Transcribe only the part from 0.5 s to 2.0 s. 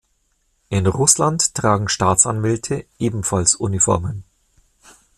In Russland tragen